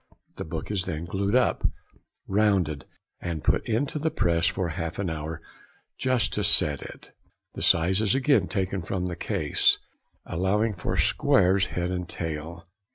The 0.37 0.45
book 0.45 0.71
is 0.71 0.85
then 0.85 1.05
glued 1.05 1.35
up, 1.35 1.63
rounded, 2.27 2.85
and 3.19 3.43
put 3.43 3.69
into 3.69 3.99
the 3.99 4.09
press 4.09 4.47
for 4.47 4.69
half 4.69 4.97
an 4.97 5.11
hour, 5.11 5.43
just 5.99 6.33
to 6.33 6.43
set 6.43 6.81
it. 6.81 7.11
The 7.53 7.61
size 7.61 8.01
is 8.01 8.15
again 8.15 8.47
taken 8.47 8.81
from 8.81 9.05
the 9.05 9.15
case, 9.15 9.77
allowing 10.25 10.73
for 10.73 10.97
squares 10.97 11.67
head 11.67 11.91
and 11.91 12.09
tail. 12.09 12.65